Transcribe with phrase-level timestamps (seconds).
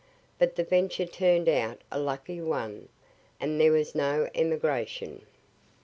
[0.39, 2.89] But the venture turn'd out a lucky one,
[3.39, 5.27] and there was no emigration.